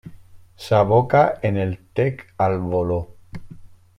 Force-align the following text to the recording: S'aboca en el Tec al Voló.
S'aboca 0.67 1.21
en 1.51 1.59
el 1.65 1.77
Tec 1.99 2.25
al 2.49 2.59
Voló. 2.73 3.01